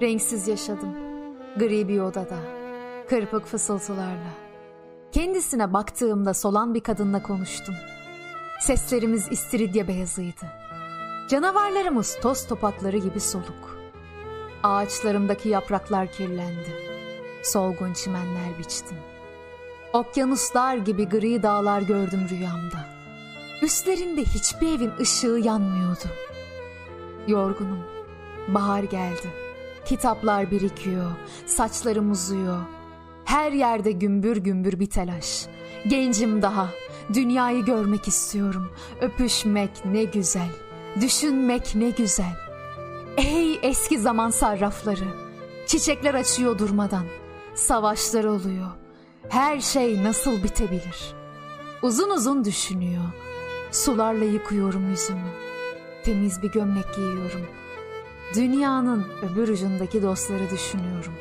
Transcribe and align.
Renksiz 0.00 0.48
yaşadım. 0.48 0.94
Gri 1.58 1.88
bir 1.88 2.00
odada. 2.00 2.36
Kırpık 3.08 3.46
fısıltılarla. 3.46 4.30
Kendisine 5.12 5.72
baktığımda 5.72 6.34
solan 6.34 6.74
bir 6.74 6.80
kadınla 6.80 7.22
konuştum. 7.22 7.74
Seslerimiz 8.60 9.32
istiridye 9.32 9.88
beyazıydı. 9.88 10.46
Canavarlarımız 11.28 12.18
toz 12.22 12.46
topakları 12.46 12.96
gibi 12.96 13.20
soluk. 13.20 13.78
Ağaçlarımdaki 14.62 15.48
yapraklar 15.48 16.12
kirlendi. 16.12 16.74
Solgun 17.42 17.92
çimenler 17.92 18.58
biçtim. 18.58 18.98
Okyanuslar 19.92 20.76
gibi 20.76 21.08
gri 21.08 21.42
dağlar 21.42 21.82
gördüm 21.82 22.26
rüyamda. 22.30 22.86
Üstlerinde 23.62 24.24
hiçbir 24.24 24.76
evin 24.76 24.92
ışığı 25.00 25.40
yanmıyordu. 25.44 26.08
Yorgunum. 27.28 27.84
Bahar 28.48 28.82
geldi. 28.82 29.49
Kitaplar 29.84 30.50
birikiyor. 30.50 31.10
Saçlarım 31.46 32.10
uzuyor. 32.10 32.58
Her 33.24 33.52
yerde 33.52 33.92
gümbür 33.92 34.36
gümbür 34.36 34.80
bir 34.80 34.86
telaş. 34.86 35.46
Gencim 35.88 36.42
daha. 36.42 36.68
Dünyayı 37.14 37.64
görmek 37.64 38.08
istiyorum. 38.08 38.70
Öpüşmek 39.00 39.84
ne 39.84 40.04
güzel. 40.04 40.50
Düşünmek 41.00 41.74
ne 41.74 41.90
güzel. 41.90 42.36
Ey 43.16 43.58
eski 43.62 43.98
zaman 43.98 44.30
sarrafları. 44.30 45.04
Çiçekler 45.66 46.14
açıyor 46.14 46.58
durmadan. 46.58 47.04
Savaşlar 47.54 48.24
oluyor. 48.24 48.66
Her 49.28 49.60
şey 49.60 50.04
nasıl 50.04 50.42
bitebilir? 50.42 51.14
Uzun 51.82 52.10
uzun 52.10 52.44
düşünüyor. 52.44 53.04
Sularla 53.70 54.24
yıkıyorum 54.24 54.90
yüzümü. 54.90 55.30
Temiz 56.04 56.42
bir 56.42 56.52
gömlek 56.52 56.94
giyiyorum. 56.96 57.46
Dünyanın 58.34 59.06
öbür 59.22 59.48
ucundaki 59.48 60.02
dostları 60.02 60.50
düşünüyorum. 60.50 61.12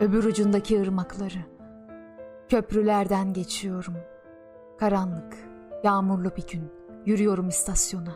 Öbür 0.00 0.24
ucundaki 0.24 0.80
ırmakları. 0.80 1.38
Köprülerden 2.48 3.32
geçiyorum. 3.32 3.94
Karanlık, 4.78 5.36
yağmurlu 5.84 6.36
bir 6.36 6.46
gün. 6.46 6.72
Yürüyorum 7.06 7.48
istasyona. 7.48 8.12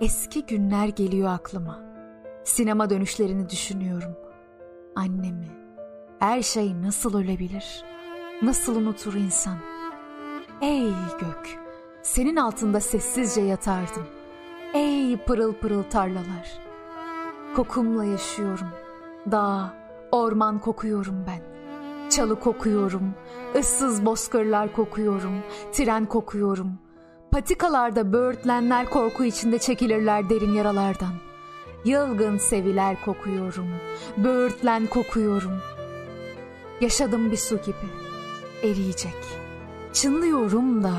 Eski 0.00 0.46
günler 0.46 0.88
geliyor 0.88 1.28
aklıma. 1.28 1.80
Sinema 2.44 2.90
dönüşlerini 2.90 3.48
düşünüyorum. 3.48 4.16
Annemi. 4.96 5.48
Her 6.18 6.42
şey 6.42 6.82
nasıl 6.82 7.18
ölebilir? 7.18 7.84
Nasıl 8.42 8.76
unutur 8.76 9.14
insan? 9.14 9.58
Ey 10.60 10.90
gök, 11.20 11.58
senin 12.02 12.36
altında 12.36 12.80
sessizce 12.80 13.40
yatardım. 13.40 14.06
Ey 14.74 15.16
pırıl 15.16 15.54
pırıl 15.54 15.82
tarlalar. 15.82 16.67
Kokumla 17.56 18.04
yaşıyorum. 18.04 18.68
Dağ, 19.30 19.74
orman 20.12 20.58
kokuyorum 20.58 21.24
ben. 21.26 21.40
Çalı 22.10 22.40
kokuyorum, 22.40 23.14
ıssız 23.58 24.06
bozkırlar 24.06 24.72
kokuyorum, 24.72 25.32
tren 25.72 26.06
kokuyorum. 26.06 26.72
Patikalarda 27.30 28.12
böğürtlenler 28.12 28.90
korku 28.90 29.24
içinde 29.24 29.58
çekilirler 29.58 30.30
derin 30.30 30.52
yaralardan. 30.52 31.12
Yılgın 31.84 32.38
seviler 32.38 33.04
kokuyorum, 33.04 33.66
böğürtlen 34.16 34.86
kokuyorum. 34.86 35.52
Yaşadım 36.80 37.30
bir 37.30 37.36
su 37.36 37.56
gibi, 37.56 37.88
eriyecek. 38.62 39.16
Çınlıyorum 39.92 40.84
da, 40.84 40.94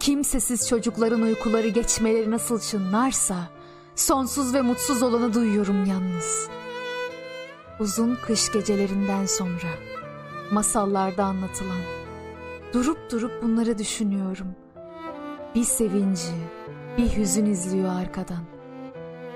kimsesiz 0.00 0.68
çocukların 0.68 1.22
uykuları 1.22 1.68
geçmeleri 1.68 2.30
nasıl 2.30 2.60
çınlarsa, 2.60 3.36
sonsuz 3.96 4.54
ve 4.54 4.60
mutsuz 4.60 5.02
olanı 5.02 5.34
duyuyorum 5.34 5.84
yalnız. 5.84 6.48
Uzun 7.80 8.18
kış 8.26 8.52
gecelerinden 8.52 9.26
sonra, 9.26 9.68
masallarda 10.52 11.24
anlatılan, 11.24 11.82
durup 12.72 13.10
durup 13.10 13.42
bunları 13.42 13.78
düşünüyorum. 13.78 14.54
Bir 15.54 15.64
sevinci, 15.64 16.32
bir 16.98 17.16
hüzün 17.16 17.46
izliyor 17.46 18.00
arkadan. 18.00 18.44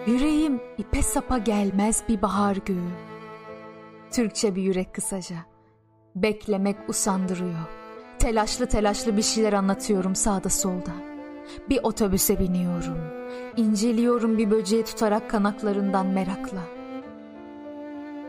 Yüreğim 0.07 0.61
ipe 0.79 1.03
sapa 1.03 1.39
gelmez 1.39 2.03
bir 2.09 2.23
bahar 2.23 2.57
göğü. 2.57 2.91
Türkçe 4.11 4.55
bir 4.55 4.63
yürek 4.63 4.95
kısaca. 4.95 5.37
Beklemek 6.17 6.77
usandırıyor. 6.89 7.69
Telaşlı 8.19 8.67
telaşlı 8.67 9.17
bir 9.17 9.23
şeyler 9.23 9.53
anlatıyorum 9.53 10.15
sağda 10.15 10.49
solda. 10.49 11.18
Bir 11.69 11.81
otobüse 11.83 12.39
biniyorum. 12.39 12.99
İnceliyorum 13.57 14.39
bir 14.39 14.51
böceği 14.51 14.85
tutarak 14.85 15.31
kanaklarından 15.31 16.07
merakla. 16.07 16.63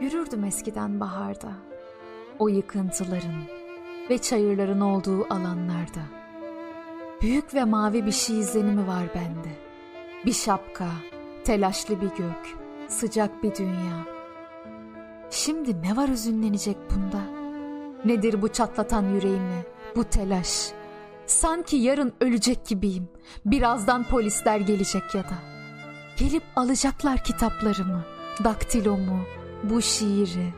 Yürürdüm 0.02 0.44
eskiden 0.44 1.00
baharda. 1.00 1.52
O 2.40 2.48
yıkıntıların 2.48 3.44
ve 4.10 4.18
çayırların 4.18 4.82
olduğu 4.82 5.34
alanlarda. 5.34 6.02
Büyük 7.22 7.54
ve 7.54 7.64
mavi 7.64 8.06
bir 8.06 8.12
şey 8.12 8.40
izlenimi 8.40 8.88
var 8.88 9.04
bende. 9.16 9.50
Bir 10.26 10.34
şapka, 10.34 10.88
telaşlı 11.44 12.02
bir 12.02 12.10
gök, 12.10 12.58
sıcak 12.88 13.44
bir 13.44 13.56
dünya. 13.56 14.06
Şimdi 15.30 15.82
ne 15.82 15.98
var 15.98 16.10
üzünlenecek 16.10 16.78
bunda? 16.90 17.22
Nedir 18.06 18.42
bu 18.42 18.48
çatlatan 18.48 19.04
yüreğimi, 19.04 19.66
bu 19.96 20.04
telaş? 20.04 20.72
Sanki 21.30 21.76
yarın 21.76 22.14
ölecek 22.22 22.68
gibiyim. 22.68 23.08
Birazdan 23.46 24.04
polisler 24.04 24.60
gelecek 24.60 25.16
ya 25.16 25.24
da. 25.24 25.34
Gelip 26.18 26.44
alacaklar 26.56 27.24
kitaplarımı, 27.24 28.06
daktilomu, 28.44 29.20
bu 29.64 29.82
şiiri, 29.82 30.54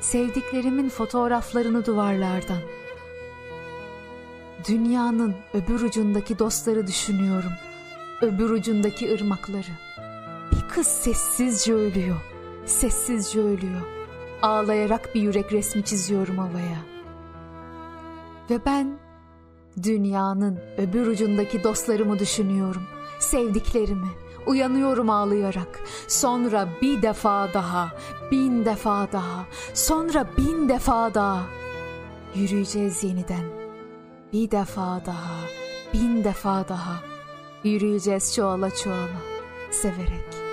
sevdiklerimin 0.00 0.88
fotoğraflarını 0.88 1.86
duvarlardan. 1.86 2.60
Dünyanın 4.68 5.34
öbür 5.54 5.80
ucundaki 5.80 6.38
dostları 6.38 6.86
düşünüyorum. 6.86 7.52
Öbür 8.22 8.50
ucundaki 8.50 9.14
ırmakları. 9.14 9.72
Bir 10.52 10.68
kız 10.68 10.86
sessizce 10.86 11.74
ölüyor. 11.74 12.20
Sessizce 12.66 13.40
ölüyor. 13.40 13.82
Ağlayarak 14.42 15.14
bir 15.14 15.20
yürek 15.22 15.52
resmi 15.52 15.84
çiziyorum 15.84 16.38
havaya. 16.38 16.78
Ve 18.50 18.64
ben 18.66 18.98
dünyanın 19.82 20.60
öbür 20.78 21.06
ucundaki 21.06 21.64
dostlarımı 21.64 22.18
düşünüyorum. 22.18 22.82
Sevdiklerimi. 23.18 24.08
Uyanıyorum 24.46 25.10
ağlayarak. 25.10 25.80
Sonra 26.08 26.68
bir 26.82 27.02
defa 27.02 27.54
daha, 27.54 27.92
bin 28.30 28.64
defa 28.64 29.08
daha, 29.12 29.44
sonra 29.74 30.26
bin 30.38 30.68
defa 30.68 31.14
daha. 31.14 31.42
Yürüyeceğiz 32.34 33.04
yeniden. 33.04 33.44
Bir 34.32 34.50
defa 34.50 35.02
daha, 35.06 35.36
bin 35.94 36.24
defa 36.24 36.68
daha. 36.68 37.00
Yürüyeceğiz 37.64 38.34
çoğala 38.34 38.70
çoğala, 38.70 39.20
severek. 39.70 40.43